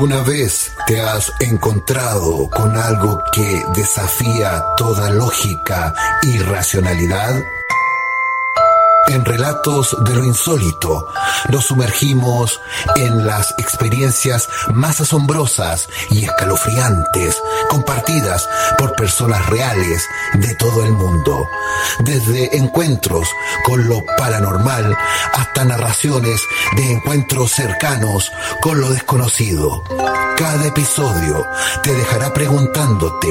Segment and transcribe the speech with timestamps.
[0.00, 7.38] ¿Alguna vez te has encontrado con algo que desafía toda lógica y racionalidad?
[9.08, 11.06] En relatos de lo insólito
[11.48, 12.60] nos sumergimos
[12.96, 17.36] en las experiencias más asombrosas y escalofriantes
[17.68, 20.04] compartidas por personas reales
[20.34, 21.48] de todo el mundo.
[22.00, 23.28] Desde encuentros
[23.64, 24.96] con lo paranormal
[25.32, 26.40] hasta narraciones
[26.76, 29.82] de encuentros cercanos con lo desconocido.
[30.36, 31.44] Cada episodio
[31.82, 33.28] te dejará preguntándote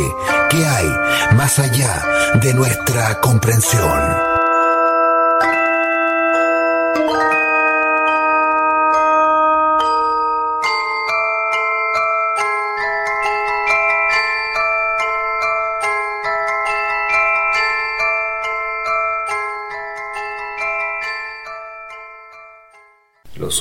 [0.49, 0.87] qué hay
[1.35, 2.03] más allá
[2.41, 4.28] de nuestra comprensión.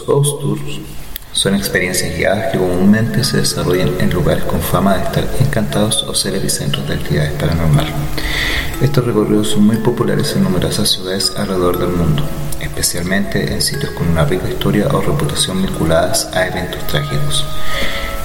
[0.08, 0.80] Ghost tours
[1.32, 6.14] son experiencias guiadas que comúnmente se desarrollan en lugares con fama de estar encantados o
[6.14, 7.92] ser epicentros de actividades paranormales.
[8.80, 12.24] Estos recorridos son muy populares en numerosas ciudades alrededor del mundo,
[12.60, 17.44] especialmente en sitios con una rica historia o reputación vinculadas a eventos trágicos.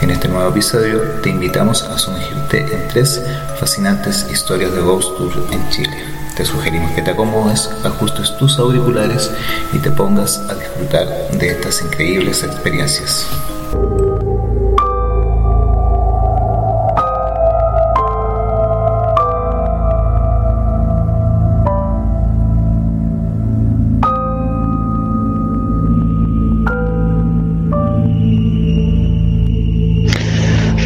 [0.02, 3.22] En este nuevo episodio te invitamos a sumergirte en tres
[3.60, 6.13] fascinantes historias de ghost tour en Chile.
[6.36, 9.30] Te sugerimos que te acomodes, ajustes tus auriculares
[9.72, 13.28] y te pongas a disfrutar de estas increíbles experiencias.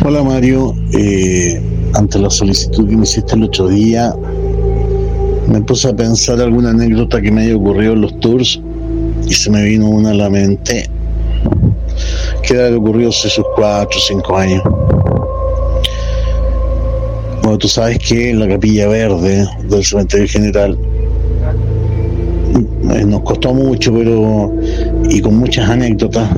[0.04, 1.62] Hola Mario, eh,
[1.94, 4.14] ante la solicitud que me hiciste el otro día,
[5.50, 8.60] me puse a pensar alguna anécdota que me haya ocurrido en los tours
[9.28, 10.90] y se me vino una a la mente
[12.44, 14.64] que era ocurrido hace sus cuatro o cinco años.
[17.42, 20.78] Bueno, tú sabes que la capilla verde del cementerio general
[22.94, 24.54] eh, nos costó mucho, pero
[25.10, 26.30] y con muchas anécdotas.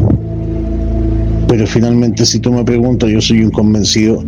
[1.48, 4.24] Pero finalmente, si tú me preguntas, yo soy un convencido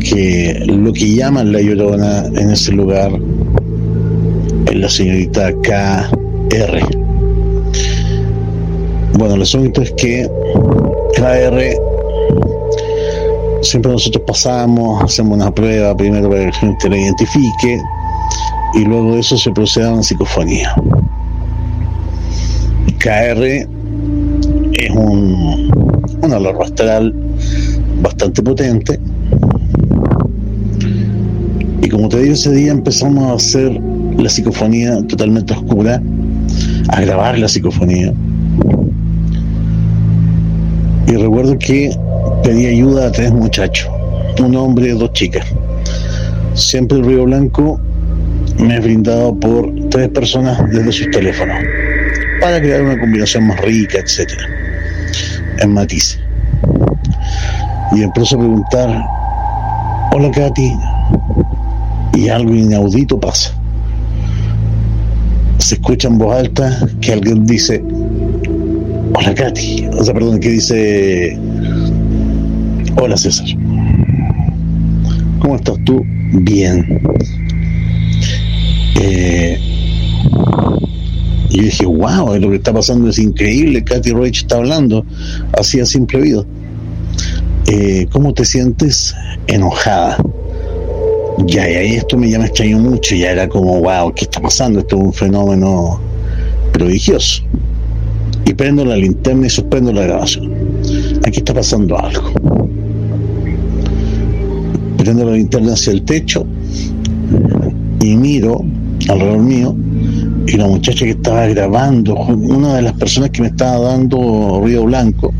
[0.00, 3.12] que lo que llaman la llorona en ese lugar
[4.70, 6.80] la señorita KR.
[9.18, 10.28] Bueno, el asunto es que
[11.14, 11.60] KR
[13.62, 17.80] siempre nosotros pasamos, hacemos una prueba primero para que la gente la identifique
[18.74, 20.74] y luego de eso se procede a una psicofonía.
[22.98, 25.70] KR es un,
[26.22, 27.14] un olor astral
[28.00, 28.98] bastante potente
[31.82, 33.80] y como te digo ese día empezamos a hacer
[34.22, 36.00] la psicofonía totalmente oscura,
[36.88, 38.12] a grabar la psicofonía.
[41.08, 41.94] Y recuerdo que
[42.44, 43.90] pedí ayuda a tres muchachos,
[44.38, 45.44] un hombre y dos chicas.
[46.54, 47.80] Siempre el Río Blanco
[48.58, 51.56] me es brindado por tres personas desde sus teléfonos
[52.40, 54.42] para crear una combinación más rica, etcétera,
[55.58, 56.20] en matices.
[57.92, 59.04] Y empiezo a preguntar,
[60.12, 60.72] hola Katy,
[62.14, 63.61] y algo inaudito pasa
[65.62, 67.82] se escucha en voz alta que alguien dice,
[69.14, 71.38] hola Katy, o sea, perdón, que dice,
[73.00, 73.46] hola César,
[75.38, 76.04] ¿cómo estás tú?
[76.32, 77.00] Bien.
[79.00, 79.58] Eh,
[81.50, 85.06] y yo dije, wow, lo que está pasando es increíble, Katy Roach está hablando,
[85.58, 86.46] así a simple oído.
[87.68, 89.14] Eh, ¿Cómo te sientes?
[89.46, 90.18] Enojada
[91.46, 94.80] ya, y ahí esto me llama extraño mucho, ya era como, wow, ¿qué está pasando?
[94.80, 96.00] Esto es un fenómeno
[96.72, 97.42] prodigioso.
[98.44, 100.52] Y prendo la linterna y suspendo la grabación.
[101.24, 102.32] Aquí está pasando algo.
[104.98, 106.46] Prendo la linterna hacia el techo
[108.00, 108.64] y miro
[109.08, 109.76] alrededor mío
[110.46, 114.84] y la muchacha que estaba grabando, una de las personas que me estaba dando ruido
[114.84, 115.32] blanco,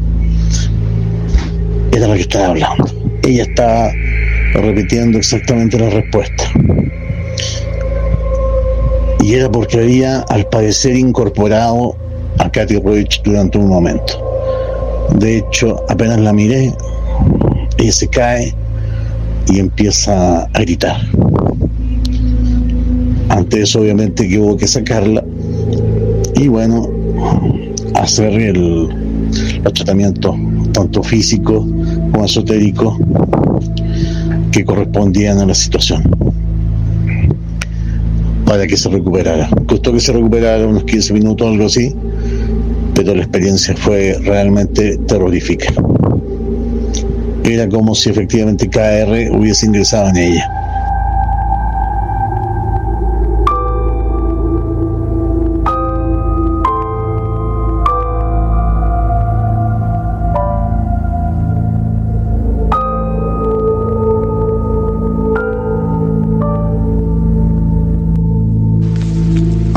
[1.92, 2.86] era la que estaba hablando.
[3.24, 3.92] Ella estaba
[4.60, 6.44] repitiendo exactamente la respuesta.
[9.22, 11.96] Y era porque había, al parecer, incorporado
[12.38, 14.20] a Katy Roach durante un momento.
[15.18, 16.72] De hecho, apenas la miré,
[17.78, 18.54] ella se cae
[19.48, 20.96] y empieza a gritar.
[23.28, 25.22] Ante eso, obviamente, que hubo que sacarla
[26.34, 26.88] y, bueno,
[27.94, 28.88] hacer el,
[29.62, 30.34] los tratamientos
[30.72, 31.64] tanto físicos
[32.10, 32.96] como esotéricos
[34.52, 36.02] que correspondían a la situación
[38.52, 39.48] para que se recuperara.
[39.66, 41.94] Costó que se recuperara unos 15 minutos, algo así,
[42.94, 45.72] pero la experiencia fue realmente terrorífica.
[47.44, 50.50] era como si efectivamente KR hubiese ingresado en ella.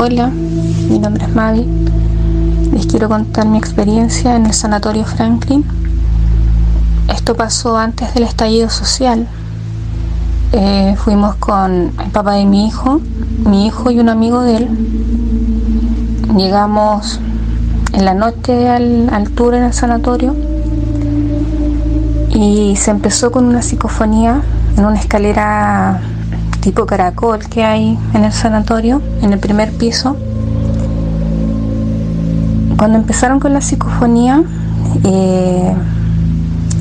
[0.08, 1.66] Hola, mi nombre es Mavi.
[2.70, 5.64] Les quiero contar mi experiencia en el Sanatorio Franklin.
[7.12, 9.26] Esto pasó antes del estallido social.
[10.52, 13.00] Eh, fuimos con el papá de mi hijo,
[13.44, 14.68] mi hijo y un amigo de él.
[16.36, 17.18] Llegamos
[17.92, 20.36] en la noche al, al tour en el sanatorio
[22.32, 24.40] y se empezó con una psicofonía
[24.76, 26.00] en una escalera
[26.66, 30.16] tipo caracol que hay en el sanatorio, en el primer piso.
[32.76, 34.42] Cuando empezaron con la psicofonía,
[35.04, 35.72] eh,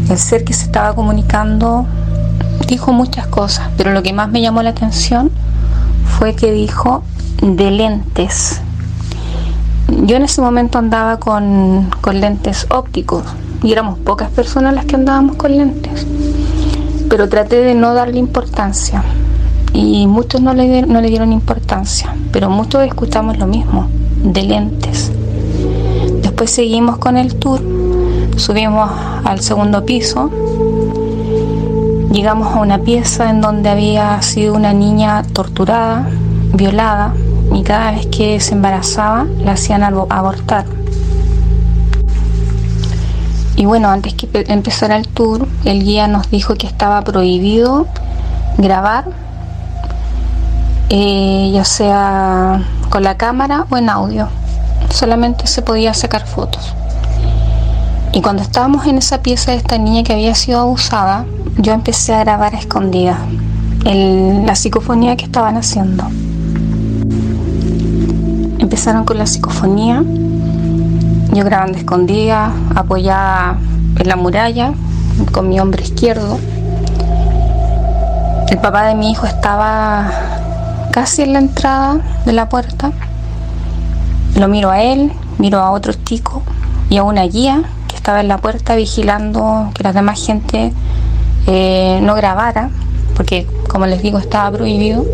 [0.10, 1.86] el ser que se estaba comunicando
[2.68, 5.30] dijo muchas cosas, pero lo que más me llamó la atención
[6.18, 7.04] fue que dijo
[7.44, 8.62] de lentes.
[10.08, 13.22] Yo en ese momento andaba con, con lentes ópticos
[13.62, 16.08] y éramos pocas personas las que andábamos con lentes,
[17.08, 19.04] pero traté de no darle importancia
[19.76, 23.90] y muchos no le, no le dieron importancia, pero muchos escuchamos lo mismo,
[24.24, 25.12] de lentes.
[26.22, 27.62] Después seguimos con el tour,
[28.38, 28.90] subimos
[29.26, 30.32] al segundo piso,
[32.12, 36.08] llegamos a una pieza en donde había sido una niña torturada,
[36.54, 37.14] violada,
[37.54, 40.66] y cada vez que se embarazaba la hacían abortar.
[43.58, 47.88] Y bueno, antes que empezara el tour, el guía nos dijo que estaba prohibido
[48.58, 49.26] grabar
[50.90, 54.28] eh, ya sea con la cámara o en audio.
[54.90, 56.74] Solamente se podía sacar fotos.
[58.14, 61.26] Y cuando estábamos en esa pieza de esta niña que había sido abusada,
[61.58, 63.18] yo empecé a grabar a escondida
[63.94, 66.06] la psicofonía que estaban haciendo.
[68.58, 70.04] Empezaron con la psicofonía,
[71.34, 73.58] yo grabando escondida, apoyada
[74.00, 74.74] en la muralla,
[75.32, 76.40] con mi hombro izquierdo.
[78.50, 80.10] El papá de mi hijo estaba
[80.96, 82.94] casi en la entrada de la puerta.
[84.40, 86.42] Lo miro a él, miro a otro chico
[86.90, 90.72] y a una guía que estaba en la puerta vigilando que la demás gente
[91.48, 92.70] eh, no grabara,
[93.14, 95.06] porque como les digo estaba prohibido.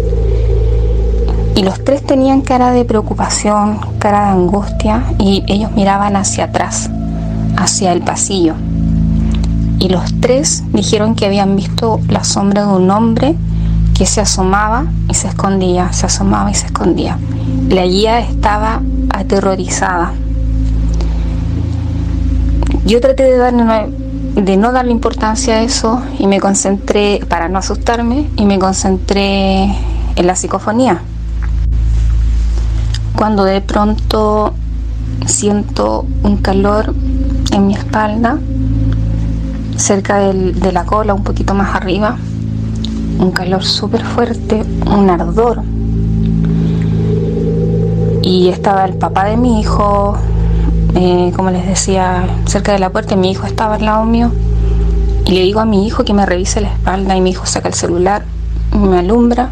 [1.55, 6.91] Y los tres tenían cara de preocupación, cara de angustia y ellos miraban hacia atrás,
[7.57, 8.53] hacia el pasillo.
[9.79, 13.35] Y los tres dijeron que habían visto la sombra de un hombre
[14.01, 17.19] que se asomaba y se escondía, se asomaba y se escondía.
[17.69, 18.81] La guía estaba
[19.13, 20.13] aterrorizada.
[22.83, 23.93] Yo traté de, darle
[24.33, 29.65] de no darle importancia a eso y me concentré, para no asustarme, y me concentré
[30.15, 31.03] en la psicofonía.
[33.15, 34.55] Cuando de pronto
[35.27, 36.95] siento un calor
[37.51, 38.39] en mi espalda,
[39.77, 42.17] cerca de la cola, un poquito más arriba,
[43.19, 45.61] un calor súper fuerte, un ardor.
[48.21, 50.15] Y estaba el papá de mi hijo,
[50.95, 54.31] eh, como les decía, cerca de la puerta, y mi hijo estaba al lado mío.
[55.25, 57.67] Y le digo a mi hijo que me revise la espalda y mi hijo saca
[57.67, 58.23] el celular,
[58.77, 59.51] me alumbra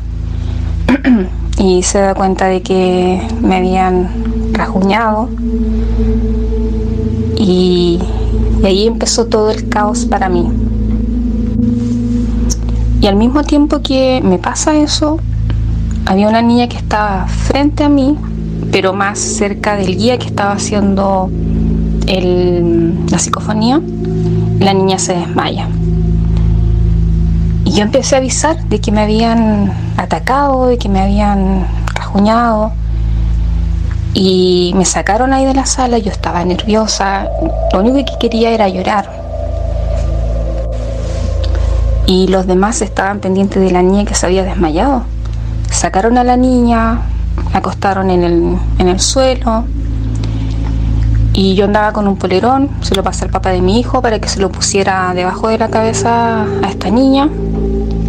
[1.57, 4.09] y se da cuenta de que me habían
[4.53, 5.29] rasguñado.
[7.37, 7.99] Y,
[8.61, 10.68] y ahí empezó todo el caos para mí.
[13.01, 15.19] Y al mismo tiempo que me pasa eso,
[16.05, 18.17] había una niña que estaba frente a mí,
[18.71, 21.29] pero más cerca del guía que estaba haciendo
[22.05, 23.79] la psicofonía.
[24.59, 25.69] La niña se desmaya.
[27.63, 32.73] Y yo empecé a avisar de que me habían atacado, de que me habían rajuñado.
[34.13, 37.29] Y me sacaron ahí de la sala, yo estaba nerviosa,
[37.71, 39.18] lo único que quería era llorar
[42.09, 45.03] y los demás estaban pendientes de la niña que se había desmayado.
[45.69, 47.01] Sacaron a la niña,
[47.53, 49.65] la acostaron en el, en el suelo
[51.33, 54.17] y yo andaba con un polerón, se lo pasé al papá de mi hijo para
[54.17, 57.29] que se lo pusiera debajo de la cabeza a esta niña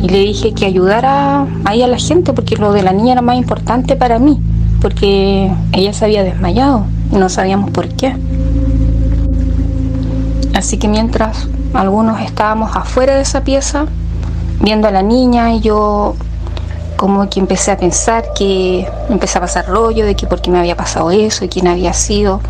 [0.03, 3.21] y le dije que ayudara ahí a la gente porque lo de la niña era
[3.21, 4.41] más importante para mí,
[4.81, 8.17] porque ella se había desmayado y no sabíamos por qué.
[10.55, 13.87] Así que mientras algunos estábamos afuera de esa pieza
[14.61, 16.17] viendo a la niña y yo
[16.97, 20.59] como que empecé a pensar que empecé a pasar rollo de que por qué me
[20.59, 22.41] había pasado eso y quién había sido.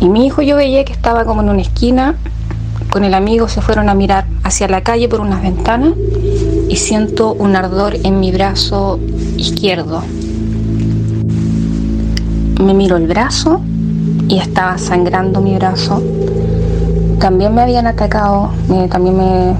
[0.00, 2.14] Y mi hijo yo veía que estaba como en una esquina
[2.90, 5.92] con el amigo, se fueron a mirar hacia la calle por unas ventanas
[6.68, 8.98] y siento un ardor en mi brazo
[9.36, 10.02] izquierdo.
[12.60, 13.60] Me miro el brazo
[14.28, 16.02] y estaba sangrando mi brazo.
[17.20, 18.50] También me habían atacado,
[18.90, 19.54] también me,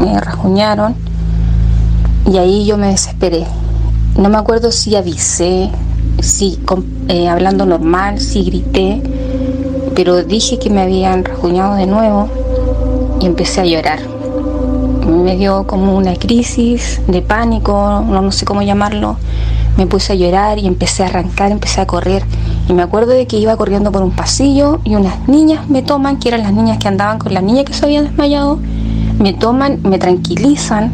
[0.00, 0.94] me rajuñaron
[2.30, 3.46] y ahí yo me desesperé.
[4.16, 5.70] No me acuerdo si avisé,
[6.20, 6.58] si
[7.08, 9.02] eh, hablando normal, si grité,
[9.94, 12.28] pero dije que me habían rajuñado de nuevo
[13.20, 13.98] y empecé a llorar.
[15.06, 17.72] Me dio como una crisis de pánico,
[18.06, 19.16] no, no sé cómo llamarlo.
[19.76, 22.22] Me puse a llorar y empecé a arrancar, empecé a correr.
[22.70, 26.20] Y me acuerdo de que iba corriendo por un pasillo y unas niñas me toman,
[26.20, 28.60] que eran las niñas que andaban con la niña que se había desmayado,
[29.18, 30.92] me toman, me tranquilizan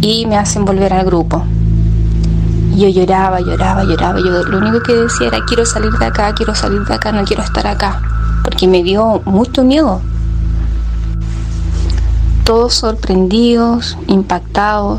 [0.00, 1.44] y me hacen volver al grupo.
[2.74, 4.18] yo lloraba, lloraba, lloraba.
[4.18, 7.22] Yo lo único que decía era quiero salir de acá, quiero salir de acá, no
[7.22, 8.02] quiero estar acá.
[8.42, 10.00] Porque me dio mucho miedo.
[12.42, 14.98] Todos sorprendidos, impactados.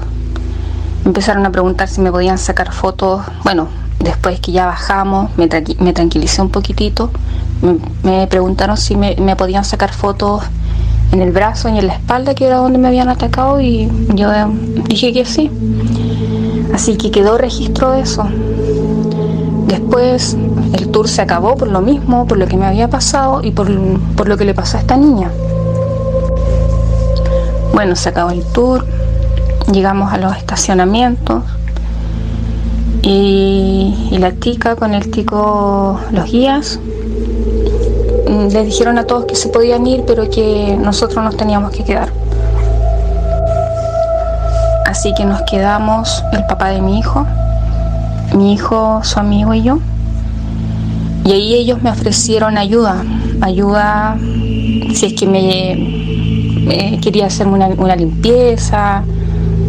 [1.03, 3.21] Empezaron a preguntar si me podían sacar fotos.
[3.43, 3.67] Bueno,
[4.03, 7.11] después que ya bajamos, me, tranquilicé un poquitito.
[8.03, 10.43] Me, preguntaron si me, podían sacar fotos
[11.11, 14.29] en el brazo y en la espalda, que era donde me habían atacado, y yo
[14.87, 15.49] dije que sí.
[16.73, 18.27] Así que quedó registro de eso.
[19.67, 20.35] Después
[20.73, 23.69] el tour se acabó por lo mismo, por lo que me había pasado y por,
[23.69, 25.31] lo que le pasó a esta niña.
[27.73, 28.85] Bueno, se acabó el tour,
[29.71, 31.43] llegamos a los estacionamientos
[33.03, 36.79] y, y la chica con el tico, los guías,
[38.33, 41.83] Mm, les dijeron a todos que se podían ir, pero que nosotros nos teníamos que
[41.83, 42.09] quedar.
[44.85, 47.27] Así que nos quedamos el papá de mi hijo,
[48.35, 49.79] mi hijo, su amigo y yo.
[51.25, 53.03] Y ahí ellos me ofrecieron ayuda,
[53.41, 54.17] ayuda
[54.93, 59.03] si es que me, quería hacerme una, una, limpieza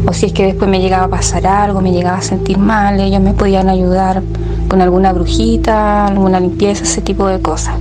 [0.07, 3.01] o si es que después me llegaba a pasar algo, me llegaba a sentir mal,
[3.01, 4.23] ellos me podían ayudar
[4.69, 7.77] con alguna brujita, alguna limpieza, ese tipo de cosas.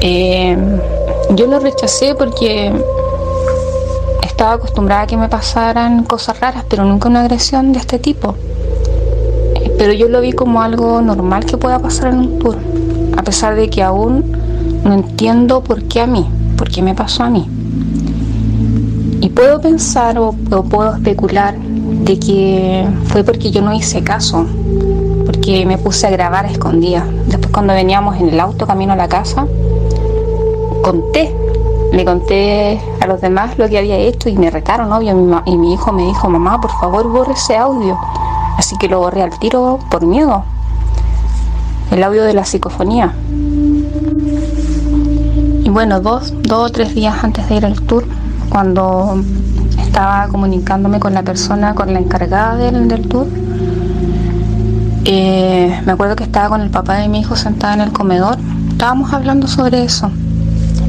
[0.00, 0.56] Eh,
[1.34, 2.72] yo lo rechacé porque
[4.22, 8.34] estaba acostumbrada a que me pasaran cosas raras, pero nunca una agresión de este tipo.
[9.54, 12.56] Eh, pero yo lo vi como algo normal que pueda pasar en un tour,
[13.16, 14.36] a pesar de que aún
[14.84, 17.48] no entiendo por qué a mí, por qué me pasó a mí.
[19.22, 24.44] Y puedo pensar o, puedo especular de que fue porque yo no hice caso,
[25.24, 27.04] porque me puse a grabar a escondidas.
[27.28, 29.46] Después cuando veníamos en el auto camino a la casa,
[30.82, 31.32] conté,
[31.92, 35.72] le conté a los demás lo que había hecho y me retaron, obvio, y mi
[35.72, 37.96] hijo me dijo, mamá, por favor, borre ese audio.
[38.58, 40.42] Así que lo borré al tiro por miedo.
[41.92, 43.14] El audio de la psicofonía.
[45.62, 48.04] Y bueno, dos, dos o tres días antes de ir al tour,
[48.52, 49.18] cuando
[49.78, 53.26] estaba comunicándome con la persona, con la encargada del, tour,
[55.06, 58.36] eh, me acuerdo que estaba con el papá de mi hijo sentada en el comedor.
[58.68, 60.10] Estábamos hablando sobre eso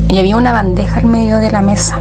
[0.10, 2.00] y había una bandeja en medio de la mesa.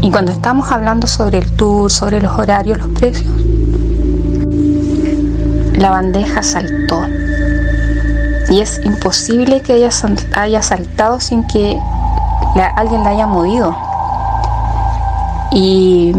[0.00, 3.32] Y cuando estábamos hablando sobre el tour, sobre los horarios, los precios,
[5.74, 7.02] la bandeja saltó.
[8.50, 9.90] Y es imposible que haya,
[10.34, 11.78] haya saltado sin que
[12.74, 13.87] alguien la haya movido.
[15.52, 16.12] Y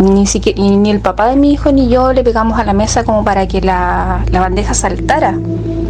[0.00, 3.04] ni, siquiera, ni el papá de mi hijo ni yo le pegamos a la mesa
[3.04, 5.38] como para que la, la bandeja saltara.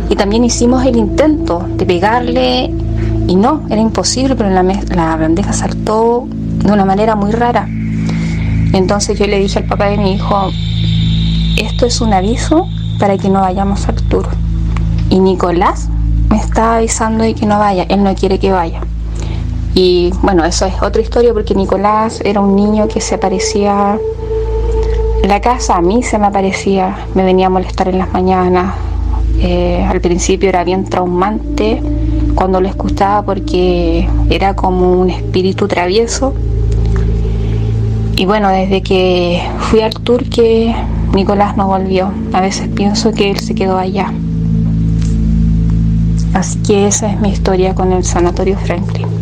[0.08, 2.70] Y también hicimos el intento de pegarle
[3.26, 7.68] y no, era imposible, pero la, la bandeja saltó de una manera muy rara.
[8.72, 10.50] Entonces yo le dije al papá de mi hijo,
[11.56, 12.66] esto es un aviso
[12.98, 14.28] para que no vayamos al tour.
[15.10, 15.88] Y Nicolás
[16.28, 18.80] me está avisando de que no vaya, él no quiere que vaya.
[19.74, 23.98] Y bueno, eso es otra historia porque Nicolás era un niño que se aparecía
[25.22, 28.74] en la casa, a mí se me aparecía, me venía a molestar en las mañanas.
[29.38, 31.82] Eh, al principio era bien traumante
[32.34, 36.34] cuando lo escuchaba porque era como un espíritu travieso.
[38.16, 40.74] Y bueno, desde que fui al tour que
[41.14, 42.12] Nicolás no volvió.
[42.32, 44.12] A veces pienso que él se quedó allá.
[46.34, 49.19] Así que esa es mi historia con el Sanatorio Franklin.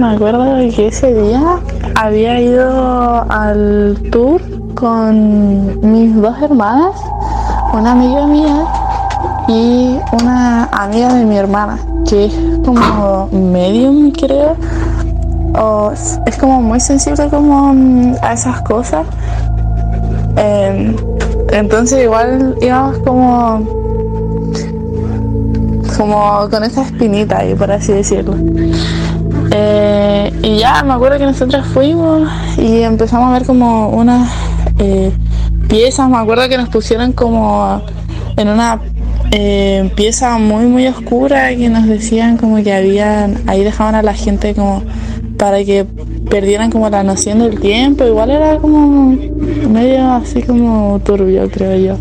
[0.00, 1.58] Me acuerdo de que ese día
[1.94, 4.40] había ido al tour
[4.74, 6.96] con mis dos hermanas,
[7.74, 8.64] una amiga mía
[9.46, 11.78] y una amiga de mi hermana,
[12.08, 14.56] que es como medium creo,
[15.58, 19.06] o es como muy sensible como mm, a esas cosas.
[20.36, 20.96] Em,
[21.52, 23.80] entonces igual íbamos como
[25.98, 28.34] como con esa espinita ahí, por así decirlo.
[29.52, 34.30] Eh, y ya me acuerdo que nosotros fuimos y empezamos a ver como unas
[34.78, 35.12] eh,
[35.68, 37.82] piezas, me acuerdo que nos pusieron como
[38.36, 38.80] en una
[39.32, 44.14] eh, pieza muy muy oscura que nos decían como que habían, ahí dejaban a la
[44.14, 44.84] gente como
[45.36, 45.84] para que
[46.30, 49.16] perdieran como la noción del tiempo, igual era como
[49.68, 51.98] medio así como turbio creo yo.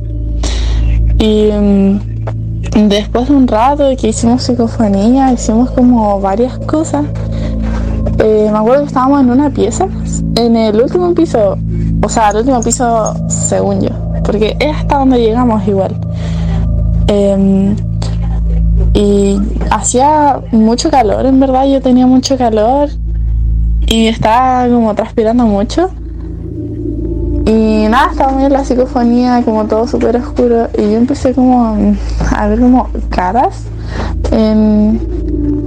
[1.20, 2.00] Y mm,
[2.88, 7.06] Después de un rato que hicimos psicofonía, hicimos como varias cosas.
[8.19, 9.88] Eh, me acuerdo que estábamos en una pieza,
[10.35, 11.57] en el último piso,
[12.03, 13.89] o sea, el último piso según yo,
[14.23, 15.95] porque es hasta donde llegamos igual.
[17.07, 17.75] Em,
[18.93, 19.39] y
[19.71, 22.89] hacía mucho calor, en verdad, yo tenía mucho calor
[23.88, 25.89] y estaba como transpirando mucho.
[27.45, 30.67] Y nada, estaba muy en la psicofonía, como todo súper oscuro.
[30.77, 31.75] Y yo empecé como
[32.35, 33.63] a ver como caras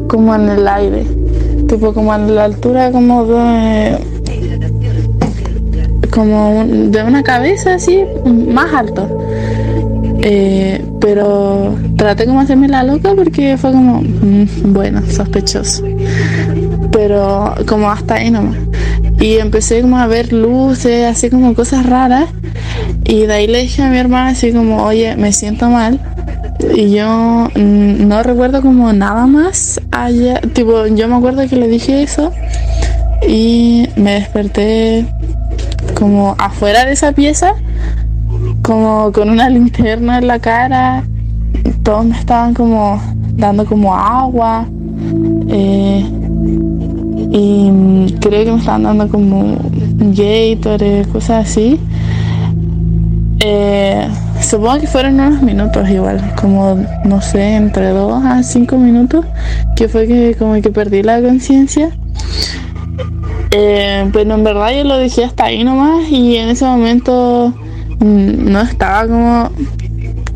[0.06, 1.21] como en el aire.
[1.72, 3.96] Tipo como a la altura como de
[6.10, 9.08] como de una cabeza así, más alto.
[10.20, 15.82] Eh, pero traté como hacerme la loca porque fue como, mm, bueno, sospechoso.
[16.92, 18.58] Pero como hasta ahí nomás
[19.22, 22.28] y empecé como a ver luces, así como cosas raras.
[23.04, 26.00] Y de ahí le dije a mi hermana así como, oye, me siento mal.
[26.74, 30.40] Y yo mm, no recuerdo como nada más allá.
[30.52, 32.32] Tipo, yo me acuerdo que le dije eso.
[33.28, 35.06] Y me desperté
[35.94, 37.54] como afuera de esa pieza,
[38.62, 41.04] como con una linterna en la cara.
[41.82, 43.00] Todos me estaban como
[43.34, 44.66] dando como agua.
[45.48, 46.04] Eh,
[47.30, 49.56] y creo que me estaban dando como
[49.96, 51.78] Gatorade, cosas así.
[53.40, 54.08] Eh,
[54.42, 59.24] supongo que fueron unos minutos igual, como no sé, entre dos a cinco minutos,
[59.76, 61.90] que fue que como que perdí la conciencia.
[63.50, 67.52] Eh, pero en verdad yo lo dejé hasta ahí nomás y en ese momento
[68.00, 69.50] mm, no estaba como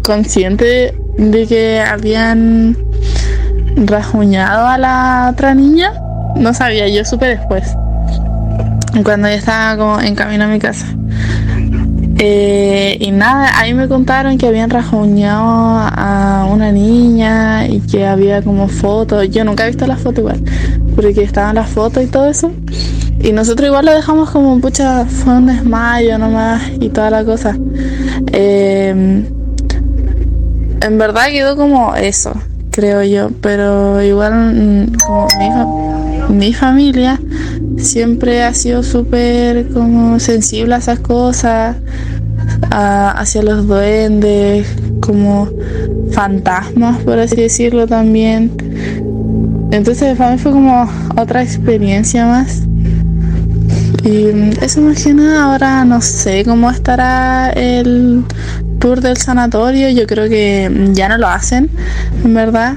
[0.03, 2.77] consciente de que habían
[3.77, 5.93] rasguñado a la otra niña
[6.37, 7.75] no sabía, yo supe después.
[9.03, 10.87] Cuando ya estaba como en camino a mi casa.
[12.19, 18.43] Eh, y nada, ahí me contaron que habían rajuñado a una niña y que había
[18.43, 19.29] como fotos.
[19.31, 20.43] Yo nunca he visto la foto igual,
[20.95, 22.51] porque estaban las fotos y todo eso.
[23.21, 27.57] Y nosotros igual lo dejamos como pucha, fue un desmayo nomás y toda la cosa.
[28.33, 29.25] Eh,
[30.81, 32.33] en verdad quedó como eso,
[32.71, 37.21] creo yo, pero igual mm, como mi familia
[37.79, 41.77] siempre ha sido súper como sensible a esas cosas,
[42.71, 44.67] hacia los duendes,
[45.01, 45.49] como
[46.13, 48.51] fantasmas, por así decirlo también.
[49.71, 52.63] Entonces para mí fue como otra experiencia más.
[54.05, 54.29] Y
[54.63, 58.23] eso más que nada, ahora no sé cómo estará el
[58.79, 59.91] tour del sanatorio.
[59.91, 61.69] Yo creo que ya no lo hacen,
[62.25, 62.77] en verdad.